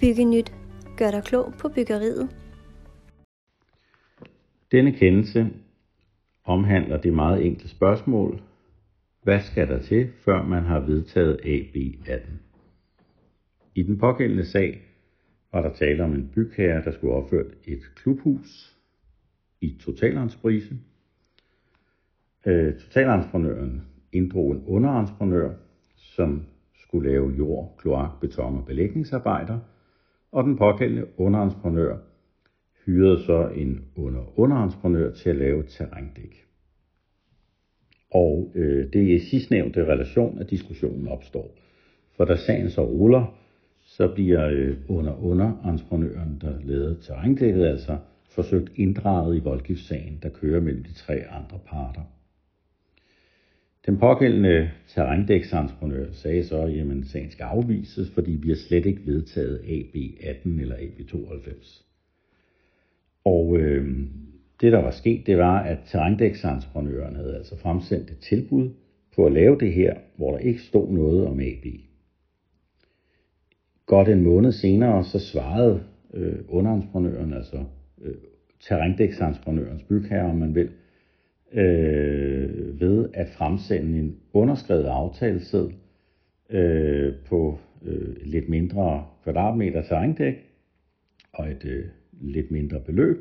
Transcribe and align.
Bygge 0.00 0.24
nyt. 0.24 0.52
Gør 0.96 1.10
dig 1.10 1.22
klog 1.24 1.54
på 1.60 1.68
byggeriet. 1.68 2.28
Denne 4.72 4.92
kendelse 4.92 5.50
omhandler 6.44 7.00
det 7.00 7.12
meget 7.12 7.46
enkle 7.46 7.68
spørgsmål, 7.68 8.42
hvad 9.22 9.40
skal 9.40 9.68
der 9.68 9.82
til, 9.82 10.08
før 10.24 10.42
man 10.42 10.62
har 10.62 10.80
vedtaget 10.80 11.40
AB18? 11.44 12.30
I 13.74 13.82
den 13.82 13.98
pågældende 13.98 14.44
sag 14.44 14.82
var 15.52 15.62
der 15.62 15.72
tale 15.72 16.04
om 16.04 16.12
en 16.12 16.30
bygherre, 16.34 16.84
der 16.84 16.92
skulle 16.92 17.14
opføre 17.14 17.44
et 17.64 17.82
klubhus 17.96 18.76
i 19.60 19.78
totalentreprise. 19.80 20.74
Øh, 22.46 22.78
totalentreprenøren 22.78 23.82
inddrog 24.12 24.52
en 24.52 24.64
underentreprenør, 24.66 25.54
som 25.96 26.46
skulle 26.74 27.10
lave 27.10 27.30
jord, 27.30 27.74
kloak, 27.78 28.20
beton 28.20 28.58
og 28.58 28.66
belægningsarbejder, 28.66 29.58
og 30.36 30.44
den 30.44 30.56
pågældende 30.56 31.06
underentreprenør 31.16 31.96
hyrede 32.86 33.24
så 33.24 33.48
en 33.48 33.84
under 33.96 34.38
underentreprenør 34.40 35.12
til 35.12 35.30
at 35.30 35.36
lave 35.36 35.62
terrændæk. 35.62 36.46
Og 38.10 38.52
øh, 38.54 38.92
det 38.92 39.10
er 39.10 39.14
i 39.14 39.18
sidstnævnte 39.18 39.84
relation, 39.84 40.38
at 40.38 40.50
diskussionen 40.50 41.08
opstår. 41.08 41.54
For 42.16 42.24
da 42.24 42.36
sagen 42.36 42.70
så 42.70 42.84
ruller, 42.84 43.38
så 43.78 44.08
bliver 44.14 44.48
øh, 44.48 44.76
under 44.88 45.24
underentreprenøren, 45.24 46.38
der 46.40 46.60
lavede 46.60 46.98
terrændækket, 47.02 47.66
altså 47.66 47.98
forsøgt 48.30 48.72
inddraget 48.76 49.36
i 49.36 49.40
voldgiftssagen, 49.40 50.18
der 50.22 50.28
kører 50.28 50.60
mellem 50.60 50.84
de 50.84 50.94
tre 50.94 51.14
andre 51.14 51.58
parter. 51.66 52.02
Den 53.86 53.98
pågældende 53.98 54.70
terrændæksentreprenør 54.88 56.06
sagde 56.12 56.44
så, 56.44 56.58
at 56.58 56.76
jamen, 56.76 57.04
sagen 57.04 57.30
skal 57.30 57.44
afvises, 57.44 58.10
fordi 58.10 58.30
vi 58.30 58.48
har 58.48 58.56
slet 58.56 58.86
ikke 58.86 59.06
vedtaget 59.06 59.58
AB18 59.58 60.60
eller 60.60 60.76
AB92. 60.76 61.82
Og 63.24 63.56
øh, 63.58 63.98
det, 64.60 64.72
der 64.72 64.82
var 64.82 64.90
sket, 64.90 65.26
det 65.26 65.38
var, 65.38 65.58
at 65.58 65.78
terrændæksentreprenøren 65.86 67.16
havde 67.16 67.36
altså 67.36 67.56
fremsendt 67.58 68.10
et 68.10 68.18
tilbud 68.18 68.70
på 69.16 69.26
at 69.26 69.32
lave 69.32 69.58
det 69.60 69.72
her, 69.72 69.94
hvor 70.16 70.30
der 70.30 70.38
ikke 70.38 70.60
stod 70.60 70.92
noget 70.92 71.26
om 71.26 71.40
AB. 71.40 71.66
Godt 73.86 74.08
en 74.08 74.24
måned 74.24 74.52
senere, 74.52 75.04
så 75.04 75.18
svarede 75.18 75.82
øh, 76.14 76.38
underentreprenøren, 76.48 77.32
altså 77.32 77.64
øh, 78.02 78.14
terrændæksentreprenørens 78.60 79.82
bygherre, 79.82 80.30
om 80.30 80.36
man 80.36 80.54
vil, 80.54 80.70
øh, 81.52 82.80
ved 82.80 83.08
at 83.14 83.28
fremsende 83.28 83.98
en 83.98 84.16
underskrevet 84.32 84.84
aftaleseddel 84.84 85.74
øh, 86.50 87.14
på 87.28 87.58
øh, 87.82 88.16
lidt 88.24 88.48
mindre 88.48 89.06
kvadratmeter 89.24 89.82
terrændæk 89.82 90.34
og 91.32 91.50
et 91.50 91.64
øh, 91.64 91.84
lidt 92.20 92.50
mindre 92.50 92.80
beløb. 92.80 93.16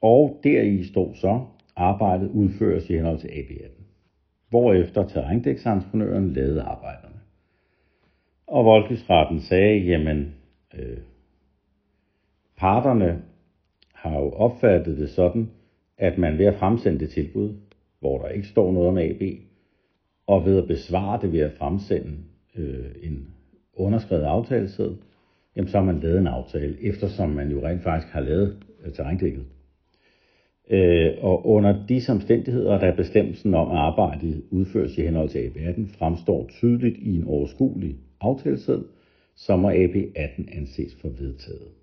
Og 0.00 0.40
deri 0.44 0.84
stod 0.84 1.14
så, 1.14 1.40
arbejdet 1.76 2.30
udføres 2.30 2.90
i 2.90 2.94
henhold 2.94 3.18
til 3.18 3.28
AB18. 3.28 3.82
Hvorefter 4.48 5.08
terrændæksentreprenøren 5.08 6.32
lavede 6.32 6.62
arbejderne. 6.62 7.20
Og 8.46 8.64
voldgiftsretten 8.64 9.40
sagde, 9.40 9.78
jamen, 9.78 10.34
øh, 10.74 10.98
parterne 12.56 13.22
har 13.94 14.18
jo 14.18 14.30
opfattet 14.30 14.98
det 14.98 15.10
sådan, 15.10 15.50
at 16.00 16.18
man 16.18 16.38
ved 16.38 16.46
at 16.46 16.54
fremsende 16.54 16.98
det 16.98 17.10
tilbud, 17.10 17.54
hvor 18.00 18.18
der 18.18 18.28
ikke 18.28 18.48
står 18.48 18.72
noget 18.72 18.88
om 18.88 18.98
AB, 18.98 19.22
og 20.26 20.46
ved 20.46 20.58
at 20.58 20.68
besvare 20.68 21.20
det 21.22 21.32
ved 21.32 21.40
at 21.40 21.52
fremsende 21.58 22.12
øh, 22.56 22.84
en 23.02 23.26
underskrevet 23.74 24.22
aftaleseddel, 24.22 24.96
jamen 25.56 25.68
så 25.68 25.78
har 25.78 25.84
man 25.84 26.00
lavet 26.00 26.18
en 26.18 26.26
aftale, 26.26 26.76
eftersom 26.82 27.30
man 27.30 27.50
jo 27.50 27.66
rent 27.66 27.82
faktisk 27.82 28.12
har 28.12 28.20
lavet 28.20 28.56
øh, 28.84 28.92
terrændækket. 28.92 29.44
Øh, 30.70 31.12
og 31.20 31.46
under 31.46 31.86
de 31.86 32.00
omstændigheder, 32.08 32.78
der 32.78 32.86
er 32.86 32.96
bestemmelsen 32.96 33.54
om, 33.54 33.70
at 33.70 33.76
arbejdet 33.76 34.42
udføres 34.50 34.98
i 34.98 35.02
henhold 35.02 35.28
til 35.28 35.38
AB18, 35.38 35.98
fremstår 35.98 36.46
tydeligt 36.48 36.96
i 36.98 37.16
en 37.16 37.24
overskuelig 37.24 37.96
aftaleseddel, 38.20 38.84
så 39.36 39.56
må 39.56 39.70
AB18 39.70 40.58
anses 40.58 40.94
for 41.00 41.08
vedtaget. 41.08 41.79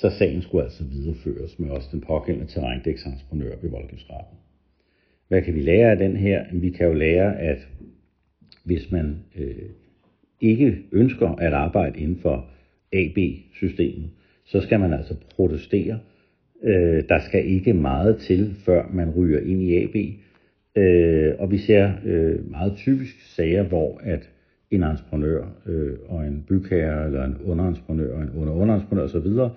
Så 0.00 0.10
sagen 0.10 0.42
skulle 0.42 0.64
altså 0.64 0.84
videreføres 0.84 1.58
med 1.58 1.70
også 1.70 1.88
den 1.92 2.00
pågældende 2.00 2.52
terrændæksentreprenør 2.52 3.54
ved 3.62 3.70
voldgiftsretten. 3.70 4.38
Hvad 5.28 5.42
kan 5.42 5.54
vi 5.54 5.60
lære 5.60 5.90
af 5.90 5.96
den 5.96 6.16
her? 6.16 6.44
Vi 6.52 6.70
kan 6.70 6.86
jo 6.86 6.92
lære, 6.92 7.38
at 7.38 7.68
hvis 8.64 8.92
man 8.92 9.16
øh, 9.36 9.70
ikke 10.40 10.78
ønsker 10.92 11.28
at 11.28 11.52
arbejde 11.52 12.00
inden 12.00 12.18
for 12.18 12.46
AB-systemet, 12.92 14.10
så 14.44 14.60
skal 14.60 14.80
man 14.80 14.92
altså 14.92 15.14
protestere. 15.36 15.98
Øh, 16.62 17.02
der 17.08 17.18
skal 17.18 17.46
ikke 17.46 17.72
meget 17.72 18.18
til, 18.18 18.54
før 18.64 18.88
man 18.92 19.10
ryger 19.10 19.40
ind 19.40 19.62
i 19.62 19.84
AB. 19.84 19.96
Øh, 20.76 21.34
og 21.38 21.50
vi 21.50 21.58
ser 21.58 21.92
øh, 22.04 22.50
meget 22.50 22.72
typisk 22.76 23.20
sager, 23.20 23.62
hvor 23.62 24.00
at 24.04 24.30
en 24.70 24.82
entreprenør 24.82 25.44
øh, 25.66 25.96
og 26.08 26.26
en 26.26 26.44
bygherre, 26.48 27.06
eller 27.06 27.24
en 27.24 27.36
underentreprenør 27.44 28.14
og 28.14 28.22
en 28.22 28.30
underunderentreprenør 28.30 29.02
osv., 29.02 29.50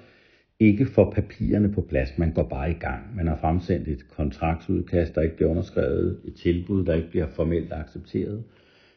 ikke 0.59 0.85
får 0.85 1.11
papirerne 1.11 1.71
på 1.71 1.81
plads. 1.81 2.17
Man 2.17 2.33
går 2.33 2.43
bare 2.43 2.71
i 2.71 2.73
gang. 2.73 3.15
Man 3.15 3.27
har 3.27 3.37
fremsendt 3.41 3.87
et 3.87 4.05
kontraktudkast, 4.15 5.15
der 5.15 5.21
ikke 5.21 5.35
bliver 5.35 5.49
underskrevet, 5.49 6.19
et 6.25 6.35
tilbud, 6.35 6.85
der 6.85 6.93
ikke 6.93 7.09
bliver 7.09 7.27
formelt 7.27 7.73
accepteret. 7.73 8.43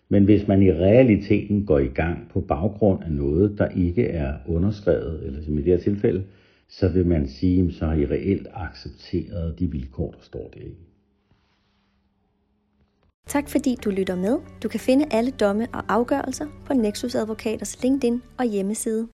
Men 0.08 0.24
hvis 0.24 0.48
man 0.48 0.62
i 0.62 0.72
realiteten 0.72 1.66
går 1.66 1.78
i 1.78 1.86
gang 1.86 2.28
på 2.32 2.40
baggrund 2.40 3.02
af 3.04 3.12
noget, 3.12 3.58
der 3.58 3.68
ikke 3.68 4.06
er 4.06 4.34
underskrevet, 4.46 5.26
eller 5.26 5.42
som 5.42 5.58
i 5.58 5.62
det 5.62 5.72
her 5.72 5.78
tilfælde, 5.78 6.24
så 6.68 6.88
vil 6.88 7.06
man 7.06 7.28
sige, 7.28 7.72
så 7.72 7.86
har 7.86 7.94
I 7.94 8.06
reelt 8.06 8.48
accepteret 8.54 9.58
de 9.58 9.70
vilkår, 9.70 10.10
der 10.10 10.22
står 10.22 10.50
der 10.54 10.60
i. 10.60 10.74
Tak 13.26 13.48
fordi 13.48 13.76
du 13.84 13.90
lytter 13.90 14.16
med. 14.16 14.38
Du 14.62 14.68
kan 14.68 14.80
finde 14.80 15.04
alle 15.10 15.30
domme 15.30 15.66
og 15.72 15.82
afgørelser 15.88 16.46
på 16.66 16.72
Nexus 16.72 17.14
Advokaters 17.14 17.82
LinkedIn 17.82 18.22
og 18.38 18.44
hjemmeside. 18.44 19.08